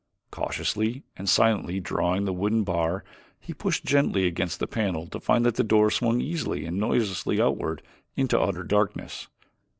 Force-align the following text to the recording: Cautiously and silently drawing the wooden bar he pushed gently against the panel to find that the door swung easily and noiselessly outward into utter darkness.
Cautiously 0.31 1.03
and 1.15 1.29
silently 1.29 1.79
drawing 1.79 2.25
the 2.25 2.33
wooden 2.33 2.63
bar 2.63 3.03
he 3.39 3.53
pushed 3.53 3.85
gently 3.85 4.25
against 4.25 4.59
the 4.59 4.65
panel 4.65 5.05
to 5.05 5.19
find 5.19 5.45
that 5.45 5.57
the 5.57 5.63
door 5.63 5.91
swung 5.91 6.19
easily 6.21 6.65
and 6.65 6.79
noiselessly 6.79 7.39
outward 7.39 7.83
into 8.15 8.41
utter 8.41 8.63
darkness. 8.63 9.27